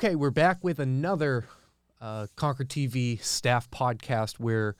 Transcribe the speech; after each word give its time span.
Okay, 0.00 0.14
we're 0.14 0.30
back 0.30 0.62
with 0.62 0.78
another 0.78 1.48
uh, 2.00 2.28
Concord 2.36 2.68
TV 2.68 3.20
staff 3.20 3.68
podcast 3.68 4.34
where 4.38 4.76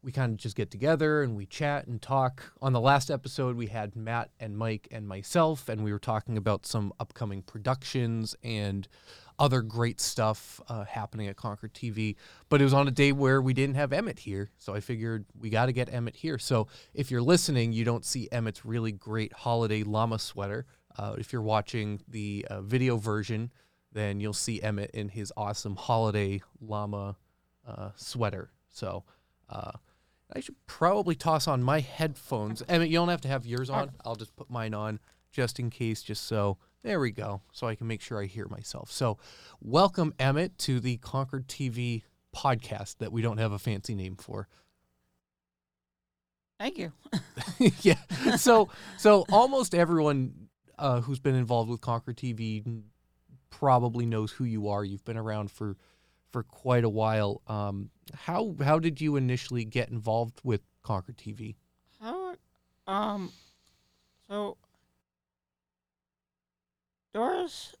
we 0.00 0.12
kind 0.12 0.30
of 0.30 0.38
just 0.38 0.54
get 0.54 0.70
together 0.70 1.24
and 1.24 1.34
we 1.34 1.44
chat 1.44 1.88
and 1.88 2.00
talk. 2.00 2.52
On 2.62 2.72
the 2.72 2.80
last 2.80 3.10
episode, 3.10 3.56
we 3.56 3.66
had 3.66 3.96
Matt 3.96 4.30
and 4.38 4.56
Mike 4.56 4.86
and 4.92 5.08
myself, 5.08 5.68
and 5.68 5.82
we 5.82 5.92
were 5.92 5.98
talking 5.98 6.36
about 6.36 6.66
some 6.66 6.92
upcoming 7.00 7.42
productions 7.42 8.36
and 8.44 8.86
other 9.40 9.60
great 9.60 10.00
stuff 10.00 10.60
uh, 10.68 10.84
happening 10.84 11.26
at 11.26 11.34
Concord 11.34 11.74
TV. 11.74 12.14
But 12.48 12.60
it 12.60 12.64
was 12.64 12.72
on 12.72 12.86
a 12.86 12.92
day 12.92 13.10
where 13.10 13.42
we 13.42 13.52
didn't 13.52 13.74
have 13.74 13.92
Emmett 13.92 14.20
here, 14.20 14.52
so 14.56 14.72
I 14.72 14.78
figured 14.78 15.24
we 15.36 15.50
got 15.50 15.66
to 15.66 15.72
get 15.72 15.92
Emmett 15.92 16.14
here. 16.14 16.38
So 16.38 16.68
if 16.94 17.10
you're 17.10 17.22
listening, 17.22 17.72
you 17.72 17.84
don't 17.84 18.04
see 18.04 18.28
Emmett's 18.30 18.64
really 18.64 18.92
great 18.92 19.32
holiday 19.32 19.82
llama 19.82 20.20
sweater. 20.20 20.64
Uh, 20.96 21.16
if 21.18 21.32
you're 21.32 21.42
watching 21.42 22.02
the 22.06 22.46
uh, 22.48 22.60
video 22.60 22.98
version, 22.98 23.50
then 23.92 24.20
you'll 24.20 24.32
see 24.32 24.62
Emmett 24.62 24.90
in 24.92 25.08
his 25.08 25.32
awesome 25.36 25.76
holiday 25.76 26.40
llama 26.60 27.16
uh, 27.66 27.90
sweater. 27.96 28.50
So 28.70 29.04
uh, 29.48 29.72
I 30.32 30.40
should 30.40 30.54
probably 30.66 31.14
toss 31.14 31.48
on 31.48 31.62
my 31.62 31.80
headphones. 31.80 32.62
Emmett, 32.68 32.88
you 32.88 32.98
don't 32.98 33.08
have 33.08 33.20
to 33.22 33.28
have 33.28 33.46
yours 33.46 33.70
on. 33.70 33.90
I'll 34.04 34.16
just 34.16 34.34
put 34.36 34.50
mine 34.50 34.74
on 34.74 35.00
just 35.32 35.58
in 35.58 35.70
case, 35.70 36.02
just 36.02 36.26
so. 36.26 36.58
There 36.82 36.98
we 36.98 37.10
go. 37.10 37.42
So 37.52 37.66
I 37.66 37.74
can 37.74 37.86
make 37.86 38.00
sure 38.00 38.22
I 38.22 38.26
hear 38.26 38.46
myself. 38.48 38.90
So, 38.90 39.18
welcome, 39.60 40.14
Emmett, 40.18 40.56
to 40.58 40.80
the 40.80 40.96
Concord 40.96 41.46
TV 41.46 42.02
podcast 42.34 42.98
that 42.98 43.12
we 43.12 43.20
don't 43.20 43.36
have 43.36 43.52
a 43.52 43.58
fancy 43.58 43.94
name 43.94 44.16
for. 44.16 44.48
Thank 46.58 46.78
you. 46.78 46.92
yeah. 47.82 47.96
So, 48.36 48.70
so 48.96 49.26
almost 49.30 49.74
everyone 49.74 50.48
uh, 50.78 51.00
who's 51.00 51.18
been 51.18 51.34
involved 51.34 51.70
with 51.70 51.80
Concord 51.80 52.16
TV 52.16 52.82
probably 53.60 54.06
knows 54.06 54.32
who 54.32 54.44
you 54.44 54.68
are. 54.68 54.82
You've 54.82 55.04
been 55.04 55.18
around 55.18 55.50
for 55.50 55.76
for 56.30 56.42
quite 56.42 56.82
a 56.82 56.88
while. 56.88 57.42
Um, 57.46 57.90
how 58.14 58.56
how 58.64 58.78
did 58.78 59.00
you 59.02 59.16
initially 59.16 59.66
get 59.66 59.90
involved 59.90 60.40
with 60.42 60.62
Concord 60.82 61.18
TV? 61.18 61.56
How, 62.00 62.36
um, 62.86 63.30
so 64.26 64.56
Doris 67.12 67.74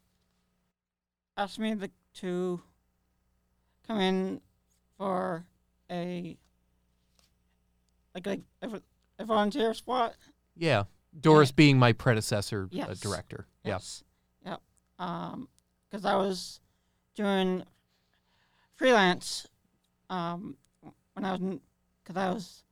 asked 1.38 1.58
me 1.58 1.72
the, 1.72 1.90
to 2.16 2.60
come 3.86 4.00
in 4.00 4.42
for 4.98 5.46
a 5.90 6.36
like 8.14 8.26
like 8.26 8.42
a, 8.60 8.82
a 9.18 9.24
volunteer 9.24 9.72
spot. 9.72 10.14
Yeah, 10.54 10.84
Doris 11.18 11.52
being 11.52 11.78
my 11.78 11.94
predecessor 11.94 12.68
uh, 12.78 12.94
director. 13.00 13.46
Yes. 13.64 14.04
Yep. 14.44 14.60
Um, 14.98 15.48
because 15.90 16.04
I 16.04 16.14
was 16.16 16.60
doing 17.14 17.64
freelance 18.76 19.46
um, 20.08 20.56
when 21.14 21.24
I 21.24 21.32
was 21.32 21.58
because 22.02 22.16
I 22.16 22.30
was 22.32 22.62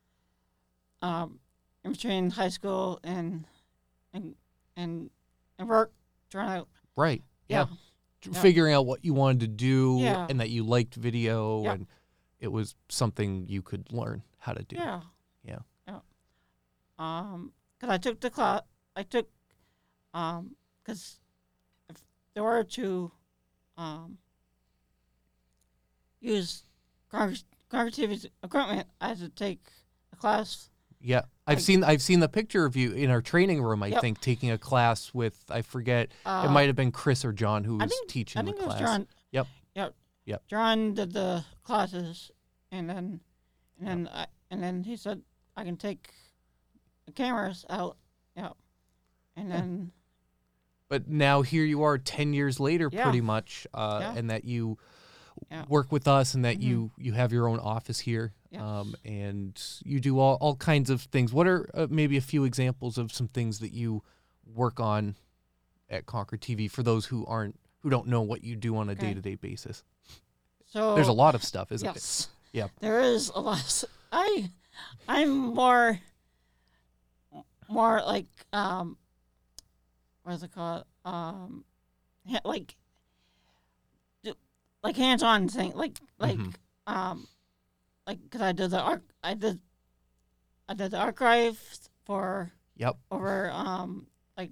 um, 1.02 1.38
in 1.84 1.92
between 1.92 2.30
high 2.30 2.48
school 2.48 3.00
and 3.04 3.44
and 4.12 4.34
and 4.76 5.10
and 5.58 5.68
work 5.68 5.92
trying 6.30 6.62
to 6.62 6.66
Right. 6.96 7.22
yeah 7.48 7.66
Yeah. 8.30 8.40
Figuring 8.42 8.74
out 8.74 8.84
what 8.86 9.04
you 9.04 9.14
wanted 9.14 9.40
to 9.40 9.46
do 9.48 9.98
Yeah. 10.00 10.26
and 10.28 10.40
that 10.40 10.50
you 10.50 10.64
liked 10.64 10.94
video 10.94 11.64
and 11.66 11.86
it 12.40 12.48
was 12.48 12.74
something 12.88 13.46
you 13.48 13.62
could 13.62 13.92
learn 13.92 14.22
how 14.38 14.52
to 14.52 14.62
do. 14.64 14.76
yeah 14.76 15.00
Yeah. 15.44 15.58
yeah 15.86 16.00
um 16.98 17.52
because 17.78 17.92
I 17.94 17.98
took 17.98 18.20
the 18.20 18.30
class 18.30 18.62
I 18.96 19.02
took 19.04 19.28
um 20.14 20.56
because 20.82 21.20
there 22.34 22.42
were 22.44 22.64
to 22.64 23.10
um 23.76 24.18
use 26.20 26.64
Congress 27.10 27.44
equipment 28.42 28.86
I 29.00 29.08
had 29.08 29.18
to 29.18 29.28
take 29.28 29.60
a 30.12 30.16
class 30.16 30.70
Yeah, 31.00 31.22
I've 31.46 31.58
Like- 31.58 31.64
seen 31.64 31.84
I've 31.84 32.02
seen 32.02 32.18
the 32.20 32.28
picture 32.28 32.64
of 32.64 32.74
you 32.74 32.92
in 32.92 33.08
our 33.10 33.22
training 33.22 33.62
room. 33.62 33.82
I 33.84 33.88
Yep. 33.88 34.00
think 34.00 34.20
taking 34.20 34.50
a 34.50 34.58
class 34.58 35.14
with 35.14 35.44
I 35.48 35.62
forget 35.62 36.10
uh, 36.26 36.46
it 36.48 36.50
might 36.50 36.66
have 36.66 36.74
been 36.76 36.90
Chris 36.92 37.24
or 37.24 37.32
John 37.32 37.62
who 37.64 37.76
was 37.76 37.88
think- 37.90 38.08
teaching 38.10 38.40
I 38.42 38.44
think 38.44 38.56
the 38.56 38.64
it 38.64 38.66
was 38.66 38.76
class. 38.76 38.88
John. 38.90 39.08
Yep. 39.30 39.46
Yep. 39.76 39.94
Yep. 40.26 40.46
John 40.48 40.94
did 40.94 41.12
the 41.12 41.44
classes, 41.62 42.30
and 42.72 42.90
then, 42.90 43.20
and 43.78 43.86
then, 43.88 44.08
I, 44.12 44.26
and 44.50 44.62
then 44.62 44.82
he 44.82 44.96
said 44.96 45.22
I 45.56 45.64
can 45.64 45.76
take 45.76 46.12
the 47.06 47.12
cameras 47.12 47.64
out. 47.70 47.96
Yep. 48.36 48.56
And 49.36 49.48
Yeah. 49.48 49.56
then 49.56 49.92
But 50.88 51.08
now 51.08 51.42
here 51.42 51.64
you 51.64 51.82
are, 51.82 51.98
ten 51.98 52.32
years 52.32 52.58
later, 52.58 52.88
Yeah. 52.92 53.02
pretty 53.04 53.20
much, 53.20 53.66
uh, 53.74 53.98
Yeah. 54.02 54.14
and 54.18 54.30
that 54.30 54.44
you 54.44 54.78
Yeah. 55.50 55.64
work 55.68 55.92
with 55.92 56.08
us, 56.08 56.34
and 56.34 56.44
that 56.44 56.58
Mhm. 56.58 56.62
you 56.62 56.90
you 56.96 57.12
have 57.12 57.32
your 57.32 57.46
own 57.48 57.60
office 57.60 58.00
here, 58.00 58.32
um, 58.56 58.94
and 59.04 59.60
you 59.84 60.00
do 60.00 60.18
all 60.18 60.36
all 60.40 60.56
kinds 60.56 60.90
of 60.90 61.02
things. 61.02 61.32
What 61.32 61.46
are 61.46 61.68
uh, 61.74 61.86
maybe 61.90 62.16
a 62.16 62.20
few 62.22 62.44
examples 62.44 62.98
of 62.98 63.12
some 63.12 63.28
things 63.28 63.58
that 63.60 63.72
you 63.72 64.02
work 64.46 64.80
on 64.80 65.16
at 65.90 66.06
Concord 66.06 66.40
TV 66.40 66.68
for 66.68 66.82
those 66.82 67.06
who 67.06 67.24
aren't 67.26 67.58
who 67.80 67.90
don't 67.90 68.08
know 68.08 68.22
what 68.22 68.42
you 68.42 68.56
do 68.56 68.76
on 68.76 68.88
a 68.88 68.94
day 68.94 69.14
to 69.14 69.20
day 69.20 69.36
basis? 69.36 69.84
so 70.66 70.94
There's 70.94 71.08
a 71.08 71.12
lot 71.12 71.34
of 71.34 71.44
stuff, 71.44 71.70
isn't 71.70 71.86
yes. 71.86 72.28
Yep. 72.52 72.70
There 72.80 73.00
is 73.00 73.28
a 73.34 73.40
lot. 73.40 73.58
Of, 73.84 73.88
I, 74.10 74.50
I'm 75.06 75.54
more, 75.54 76.00
more 77.68 78.02
like 78.02 78.26
um, 78.52 78.96
what 80.28 80.34
is 80.34 80.42
it 80.42 80.52
called? 80.52 80.84
Um, 81.06 81.64
like, 82.44 82.76
like 84.82 84.94
hands-on 84.96 85.48
thing. 85.48 85.72
Like, 85.74 85.98
like, 86.18 86.36
Mhm. 86.36 86.54
um, 86.86 87.26
like 88.06 88.22
because 88.22 88.42
I 88.42 88.52
did 88.52 88.70
the 88.70 88.78
arc. 88.80 89.02
I 89.24 89.32
did, 89.32 89.58
I 90.68 90.74
did 90.74 90.90
the 90.90 90.98
archive 90.98 91.58
for 92.04 92.52
Yep. 92.76 92.98
over 93.10 93.50
um 93.50 94.06
like, 94.36 94.50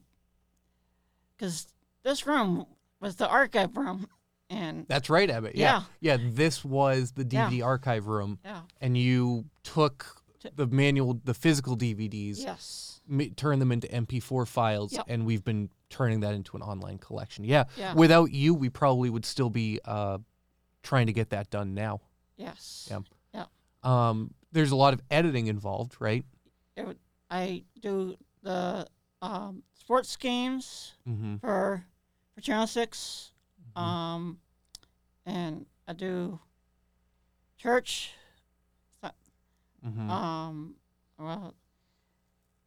because 1.36 1.68
this 2.02 2.26
room 2.26 2.64
was 3.00 3.16
the 3.16 3.28
archive 3.28 3.76
room, 3.76 4.08
and 4.48 4.86
That's 4.88 5.10
right, 5.10 5.28
Emmett. 5.28 5.56
Yeah. 5.56 5.82
yeah, 6.00 6.16
Yeah, 6.16 6.30
this 6.32 6.64
was 6.64 7.12
the 7.12 7.24
Yeah. 7.30 7.50
DVD 7.50 7.62
archive 7.62 8.06
room, 8.06 8.38
yeah, 8.42 8.62
and 8.80 8.96
you 8.96 9.44
took 9.62 10.22
the 10.54 10.66
manual, 10.66 11.20
the 11.24 11.34
physical 11.34 11.76
DVDs, 11.76 12.38
yes, 12.42 13.00
ma- 13.06 13.24
turned 13.36 13.60
them 13.60 13.72
into 13.72 13.86
MP4 13.88 14.46
files, 14.46 14.92
Yep. 14.92 15.04
and 15.08 15.26
we've 15.26 15.42
been 15.44 15.70
turning 15.90 16.20
that 16.20 16.34
into 16.34 16.56
an 16.56 16.62
online 16.62 16.98
collection. 16.98 17.44
Yeah. 17.44 17.64
yeah, 17.76 17.94
Without 17.94 18.32
you, 18.32 18.54
we 18.54 18.68
probably 18.70 19.08
would 19.10 19.24
still 19.24 19.50
be 19.50 19.80
uh, 19.84 20.18
trying 20.82 21.06
to 21.06 21.12
get 21.12 21.30
that 21.30 21.50
done 21.50 21.74
now. 21.74 22.00
yes. 22.36 22.88
Yeah. 22.90 23.44
Um, 23.82 24.34
there's 24.52 24.70
a 24.72 24.76
lot 24.76 24.94
of 24.94 25.00
editing 25.10 25.46
involved, 25.48 25.96
right? 26.00 26.24
it 26.76 26.96
I 27.30 27.64
do 27.80 28.16
the 28.42 28.86
um, 29.22 29.62
sports 29.74 30.16
games 30.16 30.94
Mm-hmm. 31.08 31.36
for 31.36 31.84
for 32.34 32.40
Channel 32.40 32.66
6 32.66 33.32
um, 33.76 34.38
and 35.24 35.66
I 35.86 35.92
do 35.92 36.40
church, 37.58 38.12
hmm 39.84 40.10
um, 40.10 40.74
well, 41.18 41.54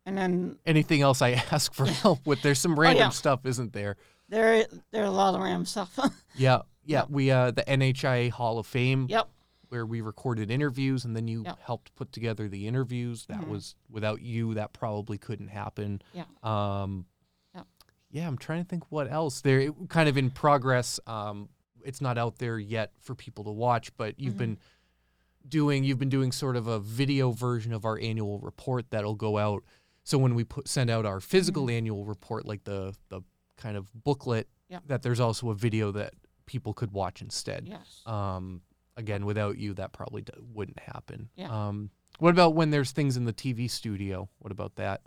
and 0.05 0.17
then 0.17 0.57
Anything 0.65 1.01
else 1.01 1.21
I 1.21 1.31
ask 1.51 1.73
for 1.73 1.85
help 1.85 2.25
with? 2.25 2.41
There's 2.41 2.59
some 2.59 2.79
random 2.79 3.01
Oh, 3.01 3.05
yeah. 3.05 3.09
stuff, 3.09 3.45
isn't 3.45 3.73
there? 3.73 3.95
there 4.27 4.65
there 4.91 5.03
are 5.03 5.07
a 5.07 5.11
lot 5.11 5.33
of 5.35 5.41
random 5.41 5.65
stuff. 5.65 5.97
Yeah. 6.35 6.61
Yeah. 6.85 6.99
Yep. 7.01 7.09
We 7.09 7.31
uh, 7.31 7.51
the 7.51 7.63
NHIA 7.63 8.31
Hall 8.31 8.57
of 8.59 8.65
Fame. 8.67 9.07
yep, 9.09 9.27
where 9.69 9.85
we 9.85 10.01
recorded 10.01 10.49
interviews 10.49 11.05
and 11.05 11.15
then 11.15 11.27
you 11.27 11.43
Yep. 11.45 11.59
helped 11.61 11.95
put 11.95 12.11
together 12.11 12.47
the 12.47 12.67
interviews. 12.67 13.25
That 13.27 13.41
Mhm. 13.41 13.49
was 13.49 13.75
without 13.89 14.21
you, 14.21 14.53
that 14.55 14.73
probably 14.73 15.17
couldn't 15.17 15.49
happen. 15.49 16.01
Yeah. 16.13 16.23
Um, 16.43 17.05
Yep. 17.53 17.67
yeah, 18.11 18.27
I'm 18.27 18.37
trying 18.37 18.63
to 18.63 18.67
think 18.69 18.91
what 18.91 19.11
else 19.11 19.41
there. 19.41 19.59
It, 19.59 19.73
kind 19.89 20.09
of 20.09 20.17
in 20.17 20.31
progress. 20.31 20.99
Um, 21.05 21.49
it's 21.85 22.01
not 22.01 22.17
out 22.17 22.37
there 22.39 22.57
yet 22.57 22.91
for 22.99 23.13
people 23.15 23.43
to 23.45 23.51
watch, 23.51 23.95
but 23.97 24.19
you've 24.19 24.35
Mhm. 24.35 24.37
been 24.37 24.57
doing 25.49 25.83
you've 25.83 25.99
been 25.99 26.09
doing 26.09 26.31
sort 26.31 26.55
of 26.55 26.67
a 26.67 26.79
video 26.79 27.31
version 27.31 27.73
of 27.73 27.85
our 27.85 27.97
annual 27.99 28.39
report 28.39 28.89
that'll 28.91 29.15
go 29.15 29.37
out. 29.37 29.63
So 30.03 30.17
when 30.17 30.35
we 30.35 30.43
put 30.43 30.67
send 30.67 30.89
out 30.89 31.05
our 31.05 31.19
physical 31.19 31.67
Mhm. 31.67 31.77
annual 31.77 32.05
report, 32.05 32.45
like 32.45 32.63
the 32.63 32.95
the 33.09 33.21
kind 33.57 33.75
of 33.77 33.91
booklet, 33.93 34.47
Yep. 34.69 34.83
that 34.87 35.01
there's 35.01 35.19
also 35.19 35.49
a 35.49 35.55
video 35.55 35.91
that 35.91 36.13
people 36.45 36.73
could 36.73 36.91
watch 36.91 37.21
instead. 37.21 37.67
yes, 37.67 38.01
Um, 38.05 38.61
again, 38.97 39.25
without 39.25 39.57
you, 39.57 39.73
that 39.75 39.91
probably 39.93 40.21
d- 40.21 40.31
wouldn't 40.39 40.79
happen. 40.79 41.29
Yeah. 41.35 41.49
Um, 41.67 41.91
what 42.19 42.29
about 42.31 42.55
when 42.55 42.69
there's 42.71 42.91
things 42.91 43.17
in 43.17 43.25
the 43.25 43.33
TV 43.33 43.67
studio? 43.69 44.29
What 44.39 44.51
about 44.51 44.75
that? 44.75 45.01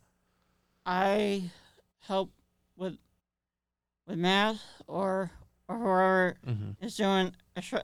I 0.86 1.50
help 2.00 2.32
with 2.76 2.98
with 4.06 4.18
Matt 4.18 4.56
or 4.86 5.30
or 5.68 5.76
whoever 5.78 6.38
Mm-hmm. 6.46 6.84
is 6.84 6.96
doing 6.96 7.34
a 7.56 7.62
show, 7.62 7.80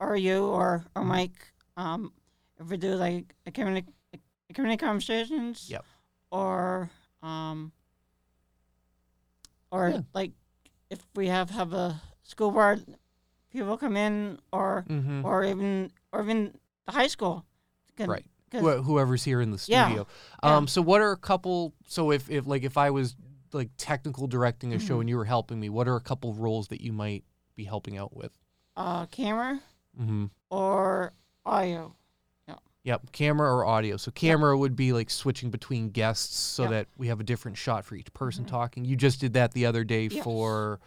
or 0.00 0.16
you 0.16 0.44
or 0.46 0.84
or. 0.94 1.04
Mike. 1.04 1.52
Um, 1.76 2.12
if 2.58 2.68
we 2.68 2.76
do 2.76 2.94
like 2.94 3.34
a 3.46 3.50
community 3.50 3.88
a 4.14 4.52
community 4.54 4.78
conversations. 4.78 5.68
Yep. 5.70 5.84
Or 6.30 6.90
um. 7.22 7.72
Or 9.70 9.88
Yeah. 9.90 10.00
like, 10.14 10.32
if 10.90 11.00
we 11.14 11.26
have 11.28 11.50
have 11.50 11.72
a 11.72 12.00
school 12.22 12.50
board 12.50 12.84
people 13.50 13.76
come 13.76 13.96
in, 13.96 14.38
or 14.52 14.84
Mm-hmm. 14.88 15.24
or 15.24 15.44
even 15.44 15.90
or 16.12 16.22
even 16.22 16.58
the 16.86 16.92
high 16.92 17.06
school. 17.08 17.44
'Cause- 17.96 18.06
Right. 18.08 18.24
Wh- 18.52 18.82
whoever's 18.84 19.24
here 19.24 19.40
in 19.40 19.50
the 19.50 19.58
studio. 19.58 20.06
yeah. 20.42 20.56
Um, 20.56 20.66
so 20.68 20.80
what 20.80 21.00
are 21.00 21.12
a 21.12 21.16
couple? 21.16 21.74
So 21.88 22.10
if, 22.12 22.30
if 22.30 22.46
like 22.46 22.62
if 22.62 22.76
I 22.78 22.90
was 22.90 23.16
like 23.52 23.70
technical 23.76 24.26
directing 24.26 24.72
a 24.72 24.78
show 24.78 24.96
Mhm. 24.98 25.00
and 25.00 25.08
you 25.08 25.16
were 25.16 25.24
helping 25.24 25.58
me, 25.60 25.68
what 25.68 25.88
are 25.88 25.96
a 25.96 26.00
couple 26.00 26.30
of 26.30 26.38
roles 26.40 26.68
that 26.68 26.80
you 26.80 26.92
might 26.92 27.24
be 27.54 27.64
helping 27.64 27.96
out 27.98 28.14
with? 28.16 28.32
uh, 28.78 29.06
camera 29.06 29.60
Mm-hmm. 30.00 30.26
or 30.50 31.12
audio. 31.44 31.94
Yeah. 32.48 32.54
Yep, 32.84 33.12
camera 33.12 33.52
or 33.54 33.64
audio. 33.64 33.96
So 33.96 34.10
camera 34.10 34.56
would 34.56 34.76
be 34.76 34.92
like 34.92 35.10
switching 35.10 35.50
between 35.50 35.90
guests 35.90 36.36
so 36.38 36.64
Yep. 36.64 36.70
that 36.72 36.88
we 36.96 37.08
have 37.08 37.20
a 37.20 37.24
different 37.24 37.56
shot 37.56 37.84
for 37.84 37.94
each 37.94 38.12
person 38.12 38.44
Mhm. 38.44 38.48
talking. 38.48 38.84
You 38.84 38.96
just 38.96 39.20
did 39.20 39.32
that 39.34 39.52
the 39.52 39.66
other 39.66 39.84
day 39.84 40.06
Yes. 40.10 40.22
for 40.24 40.80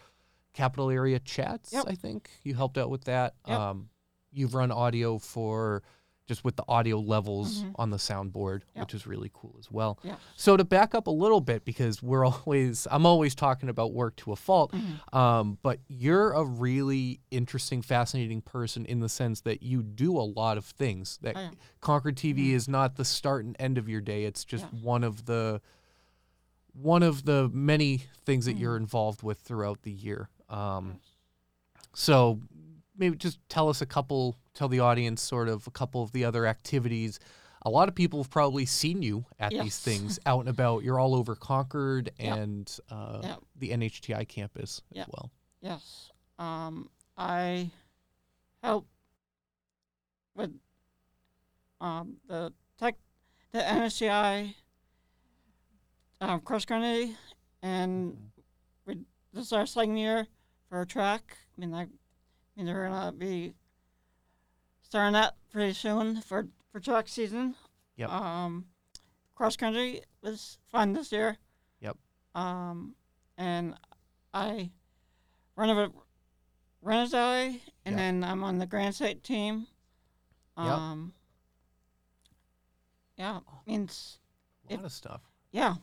Capital 0.52 0.90
Area 0.90 1.18
Chats, 1.18 1.72
Yep. 1.72 1.84
I 1.88 1.94
think. 1.94 2.30
You 2.42 2.54
helped 2.54 2.76
out 2.78 2.90
with 2.90 3.04
that. 3.04 3.34
Yep. 3.46 3.58
Um, 3.58 3.88
you've 4.32 4.54
run 4.54 4.70
audio 4.70 5.18
for 5.18 5.82
just 6.30 6.44
with 6.44 6.54
the 6.54 6.62
audio 6.68 6.96
levels 7.00 7.64
Mhm. 7.64 7.72
on 7.74 7.90
the 7.90 7.96
soundboard, 7.96 8.62
which 8.74 8.94
is 8.94 9.04
really 9.04 9.32
cool 9.34 9.56
as 9.58 9.68
well. 9.68 9.98
Yeah. 10.04 10.14
So 10.36 10.56
to 10.56 10.62
back 10.62 10.94
up 10.94 11.08
a 11.08 11.10
little 11.10 11.40
bit 11.40 11.64
because 11.64 12.00
we're 12.04 12.24
always 12.46 12.86
I'm 12.88 13.04
always 13.04 13.34
talking 13.34 13.68
about 13.68 13.92
work 13.92 14.14
to 14.18 14.30
a 14.30 14.36
fault. 14.36 14.70
Mhm. 14.72 15.12
Um, 15.12 15.58
but 15.60 15.80
you're 15.88 16.30
a 16.30 16.44
really 16.44 17.18
interesting, 17.32 17.82
fascinating 17.82 18.42
person 18.42 18.86
in 18.86 19.00
the 19.00 19.08
sense 19.08 19.40
that 19.40 19.64
you 19.64 19.82
do 19.82 20.16
a 20.16 20.22
lot 20.22 20.56
of 20.56 20.64
things. 20.64 21.18
That 21.22 21.36
Oh, 21.36 21.40
yeah. 21.40 21.50
Concord 21.80 22.16
TV 22.16 22.50
Mhm. 22.52 22.54
is 22.54 22.68
not 22.68 22.94
the 22.94 23.04
start 23.04 23.44
and 23.44 23.56
end 23.58 23.76
of 23.76 23.88
your 23.88 24.00
day. 24.00 24.22
It's 24.24 24.44
just 24.44 24.66
Yeah. 24.72 24.78
one 24.82 25.02
of 25.02 25.24
the 25.24 25.60
one 26.72 27.02
of 27.02 27.24
the 27.24 27.50
many 27.52 28.04
things 28.24 28.44
that 28.44 28.56
you're 28.56 28.76
Mhm. 28.78 28.82
involved 28.82 29.24
with 29.24 29.40
throughout 29.40 29.82
the 29.82 29.90
year. 29.90 30.30
Um, 30.48 31.00
so 31.92 32.40
maybe 33.00 33.16
just 33.16 33.38
tell 33.48 33.68
us 33.68 33.80
a 33.82 33.86
couple, 33.86 34.36
tell 34.54 34.68
the 34.68 34.78
audience 34.80 35.20
sort 35.22 35.48
of 35.48 35.66
a 35.66 35.70
couple 35.70 36.02
of 36.02 36.12
the 36.12 36.24
other 36.24 36.46
activities. 36.46 37.18
A 37.62 37.70
lot 37.70 37.88
of 37.88 37.94
people 37.94 38.22
have 38.22 38.30
probably 38.30 38.64
seen 38.66 39.02
you 39.02 39.24
at 39.38 39.50
these 39.50 39.78
things 39.78 40.18
out 40.26 40.40
and 40.40 40.48
about. 40.48 40.84
You're 40.84 40.98
all 41.00 41.14
over 41.14 41.34
Concord 41.34 42.10
Yep. 42.18 42.36
and 42.38 42.78
uh, 42.90 43.20
Yep. 43.22 43.38
the 43.56 43.70
NHTI 43.70 44.28
campus 44.28 44.82
as 44.94 45.06
well. 45.08 45.30
Yes. 45.60 46.10
Um, 46.38 46.88
I 47.18 47.70
help 48.62 48.86
with 50.34 50.52
um, 51.80 52.16
the 52.28 52.52
tech, 52.78 52.96
the 53.52 53.58
NHTI 53.58 54.54
um, 56.22 56.40
cross 56.40 56.64
country, 56.64 57.16
and 57.62 58.16
we, 58.86 58.96
this 59.32 59.46
is 59.46 59.52
our 59.52 59.66
second 59.66 59.96
year 59.96 60.26
for 60.68 60.84
track. 60.86 61.36
I 61.56 61.60
mean, 61.60 61.74
I, 61.74 61.86
Mean, 62.60 62.66
they're 62.66 62.88
gonna 62.90 63.10
be 63.12 63.54
starting 64.82 65.14
that 65.14 65.34
pretty 65.50 65.72
soon 65.72 66.20
for 66.20 66.46
for 66.70 66.78
track 66.78 67.08
season. 67.08 67.54
Yep. 67.96 68.10
Um, 68.10 68.66
cross 69.34 69.56
country 69.56 70.02
was 70.20 70.58
fun 70.70 70.92
this 70.92 71.10
year. 71.10 71.38
Yep. 71.80 71.96
Um, 72.34 72.96
and 73.38 73.76
I 74.34 74.72
run 75.56 75.70
a 75.70 75.90
runners 76.82 77.14
alley, 77.14 77.62
and 77.86 77.94
Yep. 77.94 77.96
then 77.96 78.24
I'm 78.24 78.44
on 78.44 78.58
the 78.58 78.66
Granite 78.66 78.94
State 78.96 79.24
team. 79.24 79.66
Yep. 80.58 80.66
Um, 80.66 81.14
yeah, 83.16 83.40
means 83.66 84.18
A 84.68 84.72
lot 84.74 84.80
If- 84.80 84.84
of 84.84 84.92
stuff. 84.92 85.22
yeah, 85.50 85.76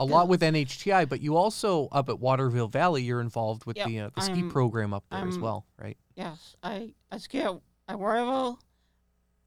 A 0.00 0.04
lot 0.04 0.28
with 0.28 0.42
NHTI, 0.42 1.08
but 1.08 1.20
you 1.20 1.36
also 1.36 1.88
up 1.90 2.08
at 2.08 2.20
Waterville 2.20 2.68
Valley, 2.68 3.02
you're 3.02 3.20
involved 3.20 3.64
with 3.66 3.76
Yep, 3.76 3.86
the 3.88 4.00
uh, 4.00 4.10
the 4.14 4.20
ski 4.20 4.34
I'm- 4.34 4.50
program 4.50 4.94
up 4.94 5.04
there 5.10 5.26
as 5.26 5.34
I'm- 5.34 5.40
well, 5.42 5.66
right? 5.76 5.96
yes. 6.14 6.54
I 6.62 6.94
I 7.10 7.18
ski 7.18 7.40
at, 7.40 7.60
at 7.88 7.98
Waterville 7.98 8.60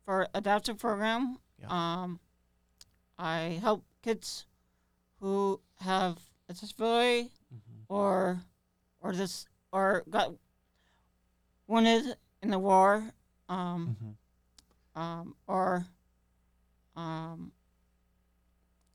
for 0.05 0.27
adaptive 0.33 0.77
program. 0.77 1.37
Yeah. 1.57 1.67
Um, 1.69 2.19
I 3.17 3.59
help 3.61 3.85
kids 4.01 4.45
who 5.21 5.61
have 5.79 6.17
a 6.49 6.53
disability 6.53 7.29
Mm-hmm. 7.53 7.93
or 7.93 8.41
or 9.01 9.13
this 9.13 9.45
or 9.71 10.03
got 10.09 10.33
wounded 11.67 12.15
in 12.41 12.49
the 12.49 12.59
war. 12.59 13.03
Um, 13.47 13.95
Mm-hmm. 14.95 15.01
um, 15.01 15.35
or 15.47 15.85
um, 16.97 17.51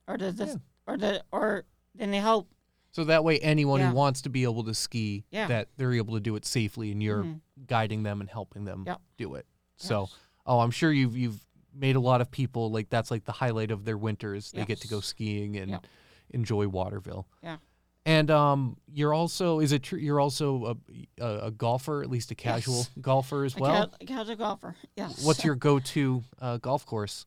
or 0.07 0.17
does 0.17 0.35
this 0.35 0.49
Yeah. 0.51 0.57
Or 0.87 0.97
the 0.97 1.23
or 1.31 1.65
then 1.95 2.11
they 2.11 2.17
help. 2.19 2.47
So 2.91 3.03
that 3.03 3.23
way, 3.23 3.37
anyone 3.39 3.79
Yeah. 3.79 3.89
who 3.89 3.95
wants 3.95 4.21
to 4.23 4.29
be 4.29 4.43
able 4.43 4.63
to 4.63 4.73
ski, 4.73 5.25
Yeah. 5.29 5.47
that 5.47 5.67
they're 5.77 5.93
able 5.93 6.15
to 6.15 6.19
do 6.19 6.35
it 6.35 6.45
safely, 6.45 6.91
and 6.91 7.03
you're 7.03 7.23
Mhm. 7.23 7.41
guiding 7.67 8.03
them 8.03 8.21
and 8.21 8.29
helping 8.29 8.65
them 8.65 8.85
Yep. 8.87 9.01
do 9.17 9.35
it. 9.35 9.45
So, 9.75 10.01
Yes. 10.01 10.15
oh, 10.47 10.59
I'm 10.61 10.71
sure 10.71 10.91
you've 10.91 11.15
you've 11.15 11.45
made 11.73 11.95
a 11.95 11.99
lot 11.99 12.21
of 12.21 12.31
people 12.31 12.71
like 12.71 12.89
that's 12.89 13.11
like 13.11 13.25
the 13.25 13.33
highlight 13.33 13.69
of 13.69 13.85
their 13.85 13.97
winters. 13.97 14.51
They 14.51 14.65
get 14.65 14.81
to 14.81 14.87
go 14.87 14.99
skiing 14.99 15.57
and 15.57 15.71
Yep. 15.71 15.87
enjoy 16.31 16.67
Waterville. 16.67 17.27
Yeah. 17.43 17.57
And 18.03 18.31
um, 18.31 18.77
you're 18.91 19.13
also 19.13 19.59
is 19.59 19.71
it 19.73 19.83
true? 19.83 19.99
You're 19.99 20.19
also 20.21 20.77
a, 21.19 21.23
a, 21.23 21.37
a 21.47 21.51
golfer, 21.51 22.01
at 22.01 22.09
least 22.09 22.31
a 22.31 22.35
casual 22.35 22.77
Yes. 22.77 22.89
golfer 23.01 23.43
as 23.43 23.55
well. 23.55 23.91
a 24.01 24.05
casual 24.05 24.37
golfer. 24.37 24.75
Yes. 24.95 25.23
What's 25.23 25.43
your 25.43 25.55
go-to 25.67 26.23
uh, 26.41 26.57
golf 26.57 26.85
course? 26.85 27.25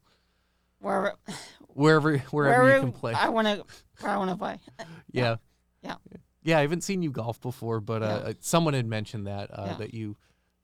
Wherever 0.80 1.14
Wherever 1.68 2.18
wherever, 2.18 2.58
wherever 2.62 2.74
you 2.74 2.80
can 2.80 2.92
play. 2.92 3.12
I 3.14 3.28
want 3.28 3.46
to 3.46 3.64
I 4.06 4.16
want 4.16 4.30
to 4.30 4.36
play. 4.36 4.58
yeah. 5.12 5.36
Yeah. 5.82 5.94
Yeah, 6.42 6.58
I 6.58 6.62
haven't 6.62 6.82
seen 6.82 7.02
you 7.02 7.10
golf 7.10 7.40
before, 7.40 7.80
but 7.80 8.02
uh, 8.02 8.06
Yeah. 8.06 8.30
uh, 8.30 8.32
someone 8.40 8.74
had 8.74 8.86
mentioned 8.86 9.26
that 9.26 9.50
uh, 9.56 9.64
Yeah. 9.68 9.74
that 9.76 9.94
you 9.94 10.16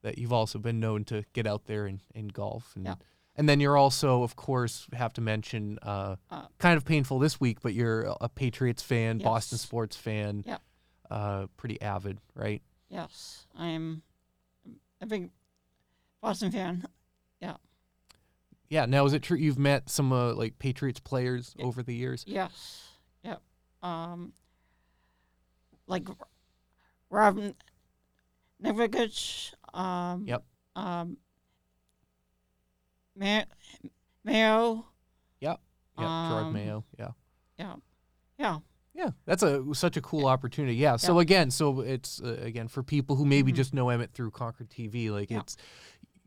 that 0.03 0.19
you've 0.19 0.33
also 0.33 0.59
been 0.59 0.79
known 0.81 1.05
to 1.05 1.25
get 1.33 1.47
out 1.47 1.65
there 1.67 1.87
and, 1.87 2.01
and 2.15 2.33
golf 2.33 2.73
and 2.77 2.87
Yeah. 2.87 2.95
and 3.37 3.49
then 3.49 3.61
you're 3.61 3.77
also 3.77 4.23
of 4.23 4.35
course 4.37 4.87
have 4.93 5.13
to 5.15 5.21
mention 5.21 5.79
uh, 5.83 6.17
Uh, 6.31 6.47
kind 6.59 6.77
of 6.77 6.85
painful 6.85 7.19
this 7.19 7.41
week, 7.41 7.61
but 7.63 7.73
you're 7.75 8.15
a 8.21 8.29
Patriots 8.29 8.83
fan, 8.83 9.19
Boston 9.19 9.59
sports 9.59 9.97
fan. 9.97 10.43
Yeah. 10.47 10.59
Uh, 11.11 11.47
pretty 11.57 11.81
avid, 11.81 12.19
right? 12.35 12.63
Yes, 12.89 13.47
I'm 13.57 14.03
a 15.01 15.07
big 15.07 15.31
Boston 16.21 16.51
fan. 16.51 16.85
Yeah. 18.69 18.87
Now, 18.87 19.05
is 19.07 19.13
it 19.13 19.23
true 19.23 19.37
you've 19.37 19.59
met 19.59 19.89
some 19.89 20.13
uh, 20.13 20.35
like 20.35 20.59
Patriots 20.59 21.01
players 21.01 21.55
Yeah. 21.59 21.67
over 21.67 21.83
the 21.83 21.95
years? 21.95 22.25
Yes. 22.27 22.83
Yep. 23.25 23.41
Um, 23.83 24.33
like 25.87 26.09
Robin 27.11 27.55
Ninkovich. 28.63 29.53
Um, 29.75 30.25
Yep. 30.27 30.45
Um, 30.75 31.17
Mayo. 33.15 33.45
Mayo. 34.25 34.87
Yeah, 35.41 35.57
Jerod 35.99 36.05
Um, 36.47 36.53
Mayo. 36.53 36.85
Yeah. 36.99 37.11
Yeah. 37.59 37.77
Yeah. 38.39 38.59
Yeah, 38.95 39.11
that's 39.27 39.43
a 39.43 39.63
such 39.75 39.99
a 39.99 40.01
cool 40.01 40.27
opportunity. 40.27 40.75
Yeah. 40.75 40.97
So 40.97 41.17
Yeah. 41.17 41.23
again, 41.23 41.51
so 41.51 41.81
it's 41.81 42.19
uh, 42.23 42.39
again 42.41 42.67
for 42.67 42.83
people 42.83 43.17
who 43.17 43.27
maybe 43.27 43.53
Mhm. 43.53 43.57
just 43.57 43.75
know 43.75 43.91
Emmett 43.91 44.13
through 44.15 44.31
Concord 44.31 44.71
TV, 44.71 45.11
like 45.11 45.31
Yeah. 45.31 45.41
it's 45.41 45.57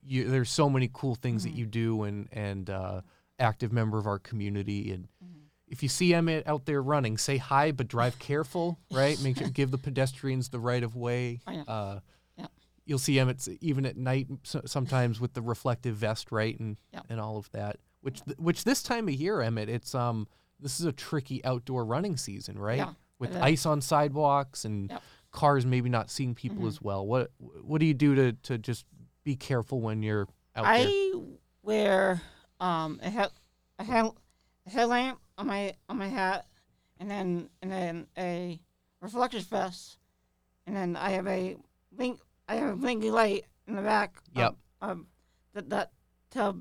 you. 0.10 0.30
There's 0.30 0.50
so 0.50 0.70
many 0.70 0.90
cool 0.92 1.16
things 1.16 1.44
that 1.44 1.54
Mhm. 1.54 1.58
you 1.58 1.66
do, 1.66 2.04
and 2.04 2.28
and 2.32 2.70
uh, 2.70 3.02
active 3.38 3.72
member 3.72 3.98
of 3.98 4.08
our 4.08 4.20
community. 4.20 4.92
And 4.92 5.08
Mhm. 5.24 5.44
if 5.68 5.82
you 5.84 5.90
see 5.90 6.14
Emmett 6.14 6.46
out 6.48 6.66
there 6.66 6.82
running, 6.82 7.18
say 7.18 7.38
hi, 7.38 7.72
but 7.72 7.88
drive 7.88 8.20
careful, 8.20 8.80
right? 8.92 9.22
Make 9.22 9.38
sure 9.38 9.50
give 9.50 9.72
the 9.72 9.78
pedestrians 9.78 10.50
the 10.50 10.60
right 10.60 10.84
of 10.84 10.96
way. 10.96 11.40
Oh, 11.48 11.52
yeah. 11.52 11.62
Uh, 11.64 12.00
Yeah. 12.38 12.48
You'll 12.86 13.00
see 13.00 13.20
Emmett 13.20 13.48
even 13.62 13.86
at 13.86 13.98
night, 13.98 14.28
sometimes 14.66 15.20
with 15.20 15.34
the 15.34 15.42
reflective 15.42 15.96
vest, 15.98 16.32
right, 16.32 16.60
and 16.60 16.78
Yeah. 16.94 17.02
and 17.10 17.20
all 17.20 17.38
of 17.38 17.50
that. 17.52 17.78
Which 18.02 18.22
th- 18.24 18.38
which 18.38 18.64
this 18.64 18.82
time 18.82 19.08
of 19.08 19.14
year, 19.14 19.42
Emmett, 19.42 19.70
it's 19.70 19.94
um 19.96 20.28
this 20.60 20.80
is 20.80 20.86
a 20.86 20.92
tricky 20.92 21.44
outdoor 21.46 21.86
running 21.86 22.18
season, 22.18 22.58
right? 22.60 22.78
Yeah. 22.80 22.94
with 23.20 23.36
ice 23.36 23.66
on 23.66 23.82
sidewalks 23.82 24.64
and 24.64 24.98
cars 25.32 25.66
maybe 25.66 25.90
not 25.90 26.10
seeing 26.10 26.34
people 26.34 26.64
Mhm. 26.64 26.68
as 26.70 26.82
well. 26.82 27.06
What 27.06 27.32
what 27.62 27.80
do 27.82 27.86
you 27.86 27.94
do 27.94 28.16
to, 28.16 28.32
to 28.44 28.58
just 28.58 28.86
be 29.30 29.36
careful 29.36 29.80
when 29.80 30.02
you're 30.02 30.28
out 30.56 30.66
I 30.66 30.84
there? 30.86 31.22
wear 31.62 32.22
um 32.60 33.00
a 33.04 33.10
head 33.12 33.30
a 33.78 33.84
head 33.84 34.06
a 34.66 34.70
headlamp 34.72 35.20
on 35.38 35.46
my 35.46 35.74
on 35.88 35.98
my 36.00 36.08
hat, 36.08 36.48
and 37.00 37.10
then 37.12 37.50
and 37.62 37.72
then 37.72 38.08
a 38.18 38.60
reflective 39.02 39.44
vest, 39.46 40.00
and 40.66 40.76
then 40.76 40.96
I 40.96 41.12
have 41.12 41.28
a 41.28 41.58
blink 41.92 42.20
I 42.48 42.56
have 42.56 42.74
a 42.74 42.76
blinky 42.76 43.12
light 43.12 43.46
in 43.68 43.76
the 43.76 43.84
back. 43.84 44.16
Yep. 44.36 44.56
Of, 44.82 44.90
um, 44.90 45.08
that 45.54 45.70
that 45.70 45.92
tell 46.32 46.58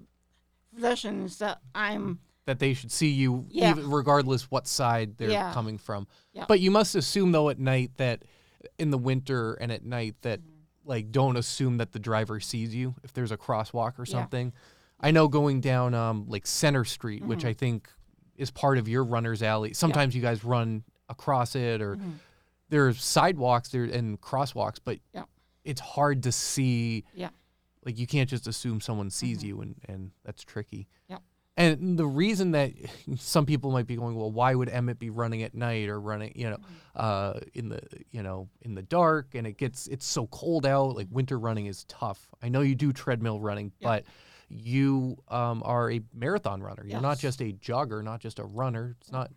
pedestrians 0.75 1.39
that 1.39 1.61
I'm 1.75 2.19
That 2.45 2.59
they 2.59 2.75
should 2.75 2.93
see 2.93 3.09
you 3.09 3.47
Yeah. 3.49 3.71
even 3.71 3.91
regardless 3.91 4.51
what 4.51 4.67
side 4.67 5.17
they're 5.17 5.31
Yeah. 5.31 5.55
coming 5.55 5.79
from. 5.79 6.07
Yeah. 6.35 6.45
But 6.47 6.61
you 6.61 6.71
must 6.71 6.95
assume 6.95 7.33
though 7.33 7.49
at 7.49 7.59
night 7.59 7.93
that 7.97 8.25
in 8.79 8.91
the 8.91 8.99
winter 8.99 9.55
and 9.55 9.73
at 9.73 9.87
night 9.87 10.17
that 10.21 10.41
Mm-hmm. 10.41 10.55
Like 10.89 11.13
don't 11.13 11.37
assume 11.37 11.77
that 11.77 11.93
the 11.93 11.99
driver 11.99 12.41
sees 12.41 12.75
you 12.75 12.95
if 13.05 13.13
there's 13.13 13.31
a 13.31 13.37
crosswalk 13.37 13.99
or 13.99 14.05
Yeah. 14.07 14.13
something. 14.13 14.53
I 15.01 15.11
know 15.13 15.29
going 15.29 15.61
down 15.61 15.95
um 15.95 16.25
like 16.29 16.47
Center 16.47 16.85
Street, 16.85 17.25
which 17.25 17.41
Mhm. 17.41 17.49
I 17.49 17.53
think 17.53 17.89
is 18.37 18.51
part 18.51 18.79
of 18.79 18.89
your 18.89 19.05
runner's 19.05 19.43
alley. 19.43 19.73
Sometimes 19.75 20.15
you 20.17 20.23
guys 20.23 20.43
run 20.45 20.83
across 21.09 21.55
it 21.55 21.81
or 21.83 21.97
Mhm. 21.97 22.15
there's 22.71 23.03
sidewalks 23.03 23.69
there 23.69 23.85
and 23.85 24.21
crosswalks, 24.21 24.79
but 24.83 24.99
Yeah. 25.15 25.25
it's 25.65 25.81
hard 25.81 26.23
to 26.25 26.33
see. 26.33 27.05
Yeah. 27.15 27.31
Like 27.85 27.99
you 27.99 28.07
can't 28.07 28.29
just 28.29 28.47
assume 28.47 28.81
someone 28.81 29.11
sees 29.11 29.39
Mhm. 29.39 29.45
you, 29.45 29.61
and 29.61 29.75
and 29.89 30.11
that's 30.25 30.43
tricky. 30.43 30.89
Yep. 31.09 31.23
And 31.59 31.99
the 31.99 32.07
reason 32.07 32.53
that 32.53 32.73
some 33.17 33.45
people 33.45 33.73
might 33.73 33.87
be 33.87 33.97
going, 33.97 34.15
well, 34.15 34.31
why 34.31 34.55
would 34.55 34.69
Emmett 34.69 34.99
be 34.99 35.11
running 35.11 35.43
at 35.43 35.55
night 35.55 35.89
or 35.89 36.01
running, 36.01 36.33
you 36.37 36.51
know, 36.51 36.59
uh, 36.95 37.41
in 37.53 37.69
the 37.69 37.81
you 38.11 38.23
know 38.23 38.49
in 38.63 38.75
the 38.75 38.83
dark, 38.83 39.35
and 39.35 39.47
it 39.47 39.59
gets 39.59 39.87
it's 39.89 40.07
so 40.07 40.29
cold 40.29 40.65
out. 40.65 40.95
Like 40.97 41.09
winter 41.11 41.39
running 41.39 41.67
is 41.67 41.85
tough. 41.85 42.29
I 42.43 42.49
know 42.49 42.61
you 42.61 42.75
do 42.77 42.93
treadmill 42.93 43.41
running, 43.41 43.73
Yeah. 43.81 43.89
but 43.89 44.05
you 44.49 45.17
um, 45.29 45.63
are 45.65 45.91
a 45.91 46.01
marathon 46.15 46.63
runner. 46.63 46.85
You're 46.87 47.01
not 47.01 47.19
just 47.19 47.41
a 47.43 47.53
jogger, 47.53 48.03
not 48.03 48.21
just 48.21 48.39
a 48.39 48.45
runner. 48.45 48.97
It's 49.01 49.13
not 49.13 49.31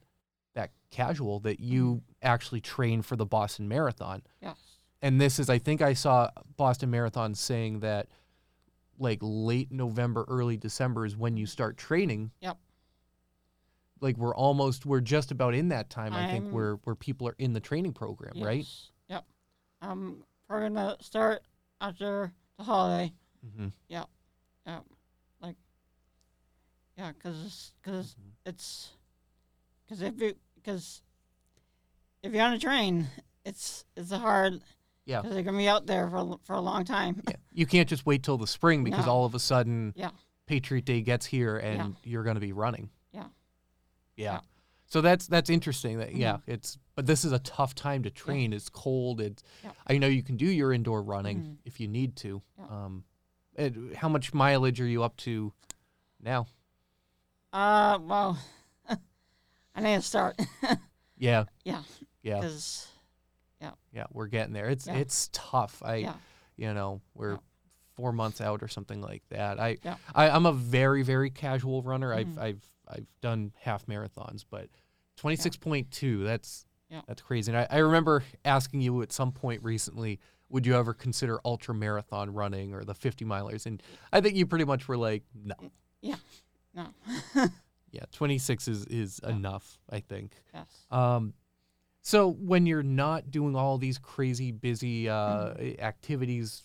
that 0.56 0.72
casual 0.92 1.40
that 1.42 1.60
you 1.60 2.02
actually 2.22 2.62
train 2.62 3.02
for 3.02 3.16
the 3.16 3.26
Boston 3.26 3.68
Marathon. 3.68 4.22
Yes. 4.42 4.58
And 5.02 5.20
this 5.20 5.40
is, 5.40 5.50
I 5.50 5.58
think 5.58 5.82
I 5.82 5.94
saw 5.94 6.30
Boston 6.56 6.92
Marathon 6.92 7.34
saying 7.34 7.80
that 7.80 8.08
like 8.98 9.20
late 9.22 9.72
November, 9.72 10.26
early 10.28 10.58
December 10.58 11.06
is 11.06 11.16
when 11.18 11.38
you 11.38 11.46
start 11.46 11.78
training. 11.78 12.32
Yep. 12.42 12.58
Like 14.00 14.18
we're 14.18 14.36
almost, 14.36 14.86
we're 14.86 15.00
just 15.02 15.32
about 15.32 15.54
in 15.54 15.70
that 15.70 15.90
time. 15.90 16.14
I 16.14 16.28
think 16.28 16.46
I'm- 16.46 16.54
where 16.54 16.76
where 16.84 16.96
people 16.96 17.28
are 17.28 17.36
in 17.38 17.54
the 17.54 17.60
training 17.60 17.94
program, 17.94 18.34
right? 18.42 18.66
Yep. 19.10 19.26
Um, 19.82 20.24
we're 20.50 20.62
gonna 20.62 20.98
start 21.02 21.44
after 21.80 22.32
the 22.58 22.64
holiday. 22.64 23.14
Mm-hmm. 23.46 23.68
Yeah, 23.88 24.04
like, 25.42 25.56
yeah, 26.98 27.12
cause, 27.24 27.74
cause 27.84 28.16
Mm-hmm. 28.20 28.30
it's, 28.50 28.92
cause 29.90 30.02
if 30.02 30.20
you, 30.22 30.36
cause 30.64 31.02
if 32.22 32.34
you're 32.34 32.44
on 32.44 32.54
a 32.54 32.60
train, 32.60 33.08
it's 33.46 33.86
it's 33.96 34.12
a 34.12 34.20
hard. 34.20 34.62
Yeah. 35.12 35.22
Cause 35.22 35.32
they're 35.34 35.44
gonna 35.44 35.58
be 35.58 35.68
out 35.68 35.86
there 35.86 36.10
for 36.10 36.40
for 36.44 36.54
a 36.56 36.62
long 36.62 36.86
time. 36.86 37.22
Yeah. 37.28 37.36
You 37.54 37.66
can't 37.66 37.88
just 37.90 38.06
wait 38.06 38.24
till 38.24 38.38
the 38.38 38.48
spring 38.48 38.84
because 38.84 39.06
No. 39.06 39.12
all 39.12 39.26
of 39.26 39.36
a 39.36 39.40
sudden 39.40 39.94
Yeah. 39.96 40.12
Patriot 40.46 40.86
Day 40.86 41.02
gets 41.02 41.26
here 41.26 41.58
and 41.58 41.78
Yeah. 41.78 41.90
you're 42.04 42.24
going 42.24 42.36
to 42.36 42.42
be 42.42 42.52
running. 42.54 42.90
Yeah. 43.14 43.26
Yeah. 44.16 44.34
Yeah. 44.34 44.40
So 44.88 45.02
that's 45.02 45.28
that's 45.28 45.50
interesting 45.50 46.00
that 46.00 46.16
yeah, 46.16 46.38
Mhm. 46.38 46.42
it's 46.48 46.78
but 46.96 47.06
this 47.06 47.24
is 47.26 47.32
a 47.32 47.40
tough 47.40 47.76
time 47.76 48.04
to 48.04 48.10
train. 48.10 48.52
It's 48.54 48.70
cold. 48.70 49.22
It's 49.22 49.44
Yeah. 49.64 49.72
I 49.88 49.98
know 49.98 50.08
you 50.08 50.24
can 50.24 50.38
do 50.38 50.46
your 50.46 50.72
indoor 50.74 51.02
running 51.04 51.42
Mhm. 51.42 51.58
if 51.66 51.80
you 51.80 51.88
need 51.88 52.16
to. 52.18 52.42
Yeah. 52.58 52.66
Um 52.68 53.04
how 53.96 54.10
much 54.10 54.34
mileage 54.34 54.80
are 54.82 54.88
you 54.88 55.04
up 55.04 55.18
to 55.18 55.54
now? 56.22 56.48
Uh, 57.54 58.00
well, 58.02 58.40
I 59.76 59.82
need 59.82 59.96
to 59.98 60.02
start. 60.02 60.40
Yeah. 61.18 61.44
Yeah. 61.64 61.84
Yeah. 62.24 62.42
Cause 62.42 62.88
Yeah, 63.62 63.72
Yeah, 63.94 64.06
we're 64.12 64.28
getting 64.28 64.54
there. 64.54 64.70
It's 64.70 64.88
Yeah. 64.88 64.96
it's 64.96 65.30
tough. 65.32 65.82
I 65.86 65.96
yeah, 65.98 66.14
you 66.58 66.74
know, 66.74 67.02
we're 67.14 67.34
Yeah. 67.34 67.38
four 67.96 68.12
months 68.12 68.42
out 68.42 68.64
or 68.64 68.68
something 68.68 69.02
like 69.02 69.24
that. 69.30 69.60
I, 69.60 69.78
Yeah. 69.84 69.98
I 70.16 70.30
I'm 70.30 70.46
a 70.46 70.54
very 70.54 71.04
very 71.04 71.30
casual 71.30 71.84
runner. 71.84 72.10
Mhm. 72.10 72.18
I've 72.18 72.40
I've 72.40 72.70
I've 72.88 73.08
done 73.22 73.54
half 73.60 73.86
marathons, 73.86 74.44
but 74.50 74.70
twenty 75.16 75.36
six 75.36 75.56
point 75.58 75.92
two. 75.92 76.24
That's 76.24 76.66
Yeah. 76.90 77.02
that's 77.08 77.22
crazy. 77.22 77.52
And 77.52 77.60
I, 77.60 77.68
I 77.70 77.78
remember 77.80 78.24
asking 78.44 78.82
you 78.82 79.02
at 79.04 79.12
some 79.12 79.32
point 79.32 79.62
recently, 79.64 80.20
would 80.50 80.66
you 80.66 80.76
ever 80.76 80.94
consider 80.94 81.40
ultra 81.46 81.74
marathon 81.76 82.34
running 82.34 82.74
or 82.74 82.84
the 82.84 82.96
fifty 82.96 83.24
milers? 83.26 83.66
And 83.66 83.82
I 84.12 84.20
think 84.22 84.36
you 84.36 84.46
pretty 84.48 84.66
much 84.66 84.88
were 84.88 84.98
like, 84.98 85.24
no. 85.36 85.56
Yeah. 86.02 86.16
No. 86.74 86.88
Yeah, 87.94 88.06
twenty 88.14 88.38
six 88.38 88.70
is 88.70 88.86
is 88.86 89.20
enough. 89.20 89.78
I 89.90 90.00
think. 90.00 90.34
yes. 90.54 90.66
Um, 90.92 91.34
so 92.02 92.30
when 92.32 92.66
you're 92.66 92.84
not 92.84 93.32
doing 93.32 93.56
all 93.56 93.78
these 93.78 93.98
crazy 93.98 94.52
busy 94.52 95.08
uh, 95.10 95.54
Mm-hmm. 95.54 95.54
activities, 95.80 96.64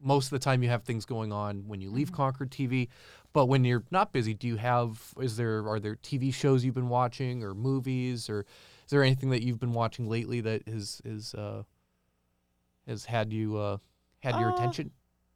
most 0.00 0.26
of 0.26 0.30
the 0.30 0.38
time 0.38 0.62
you 0.62 0.68
have 0.68 0.84
things 0.84 1.04
going 1.04 1.32
on 1.32 1.66
when 1.68 1.80
you 1.80 1.90
leave 1.90 2.10
Mhm. 2.10 2.12
Concord 2.12 2.50
TV. 2.50 2.88
But 3.32 3.46
when 3.46 3.64
you're 3.64 3.84
not 3.90 4.12
busy, 4.12 4.34
do 4.34 4.46
you 4.46 4.56
have? 4.56 5.12
Is 5.20 5.36
there 5.36 5.66
are 5.68 5.80
there 5.80 5.96
TV 5.96 6.32
shows 6.32 6.64
you've 6.64 6.74
been 6.74 6.88
watching 6.88 7.42
or 7.42 7.54
movies 7.54 8.28
or 8.28 8.40
is 8.84 8.90
there 8.90 9.02
anything 9.02 9.30
that 9.30 9.42
you've 9.42 9.60
been 9.60 9.72
watching 9.74 10.08
lately 10.08 10.40
that 10.40 10.66
has 10.68 11.00
is 11.04 11.34
uh, 11.34 11.62
has 12.86 13.04
had 13.06 13.32
you 13.32 13.56
uh, 13.56 13.78
had 14.20 14.38
your 14.38 14.48
Uh, 14.48 14.50
attention? 14.50 14.90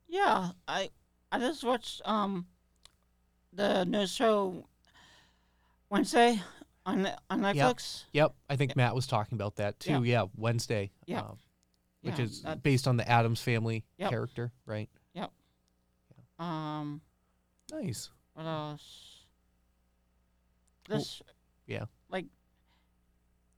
Yeah, 0.08 0.52
I 0.68 0.90
I 1.32 1.38
just 1.38 1.64
watched 1.64 2.02
um 2.04 2.46
the 3.52 3.84
new 3.84 4.06
show 4.06 4.66
Wednesday 5.90 6.40
on 6.86 7.08
on 7.30 7.40
Netflix. 7.40 8.04
Yep, 8.12 8.34
I 8.50 8.56
think 8.56 8.74
Matt 8.76 8.94
was 8.94 9.06
talking 9.06 9.36
about 9.36 9.56
that 9.56 9.78
too. 9.80 10.02
Yeah, 10.04 10.24
Wednesday. 10.36 10.90
Yeah. 11.06 11.20
uh, 11.20 11.34
which 12.02 12.18
Yeah, 12.18 12.24
is 12.24 12.42
that- 12.42 12.62
based 12.62 12.88
on 12.88 12.96
the 12.96 13.08
Addams 13.08 13.40
Family 13.40 13.84
Yep. 13.98 14.10
character, 14.10 14.52
right? 14.66 14.90
Yep. 15.14 15.30
Um, 16.38 17.00
Nice. 17.70 18.10
what 18.34 18.44
else? 18.46 19.24
Well, 20.88 20.98
This 20.98 21.22
yeah. 21.66 21.84
like 22.08 22.26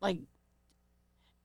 like 0.00 0.18